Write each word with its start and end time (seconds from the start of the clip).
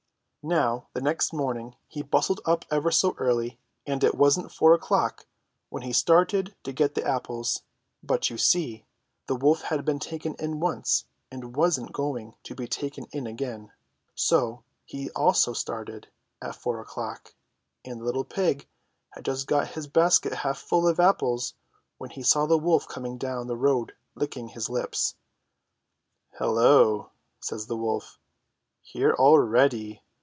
Now 0.43 0.87
the 0.93 1.01
next 1.01 1.33
morning 1.33 1.75
he 1.87 2.01
bustled 2.01 2.41
up 2.45 2.65
ever 2.71 2.89
so 2.89 3.13
early, 3.19 3.59
and 3.85 4.03
it 4.03 4.15
wasn't 4.15 4.51
four 4.51 4.73
o'clock 4.73 5.27
when 5.69 5.83
he 5.83 5.93
started 5.93 6.55
to 6.63 6.73
get 6.73 6.95
the 6.95 7.05
apples; 7.07 7.61
but, 8.01 8.31
you 8.31 8.39
see, 8.39 8.83
the 9.27 9.35
wolf 9.35 9.61
had 9.61 9.85
been 9.85 9.99
taken 9.99 10.33
in 10.39 10.59
once 10.59 11.05
and 11.29 11.55
wasn't 11.55 11.93
going 11.93 12.33
to 12.41 12.55
be 12.55 12.67
taken 12.67 13.05
in 13.11 13.27
again, 13.27 13.71
so 14.15 14.63
he 14.83 15.11
also 15.11 15.53
started 15.53 16.07
at 16.41 16.55
four 16.55 16.79
o'clock, 16.79 17.35
and 17.85 17.99
the 18.01 18.05
little 18.05 18.25
pig 18.25 18.67
had 19.11 19.25
just 19.25 19.45
got 19.45 19.67
his 19.67 19.85
basket 19.85 20.33
half 20.33 20.57
full 20.57 20.87
of 20.87 20.99
apples 20.99 21.53
when 21.99 22.09
he 22.09 22.23
saw 22.23 22.47
the 22.47 22.57
wolf 22.57 22.87
coming 22.87 23.15
down 23.19 23.45
the 23.45 23.55
road 23.55 23.93
licking 24.15 24.47
his 24.47 24.71
lips. 24.71 25.13
"Hullo!" 26.39 27.11
says 27.39 27.67
the 27.67 27.77
wolf, 27.77 28.17
"here 28.81 29.13
already! 29.13 30.01